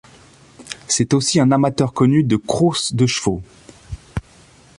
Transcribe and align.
C'est 0.87 1.13
aussi 1.13 1.39
un 1.39 1.51
amateur 1.51 1.93
connu 1.93 2.23
de 2.23 2.35
crouses 2.35 2.91
de 2.93 3.05
chevaux. 3.05 3.43